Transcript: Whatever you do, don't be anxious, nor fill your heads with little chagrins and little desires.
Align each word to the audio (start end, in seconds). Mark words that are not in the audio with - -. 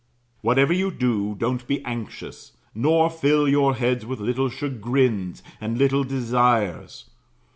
Whatever 0.41 0.73
you 0.73 0.89
do, 0.89 1.35
don't 1.35 1.67
be 1.67 1.85
anxious, 1.85 2.53
nor 2.73 3.07
fill 3.11 3.47
your 3.47 3.75
heads 3.75 4.03
with 4.03 4.19
little 4.19 4.49
chagrins 4.49 5.43
and 5.61 5.77
little 5.77 6.03
desires. 6.03 7.07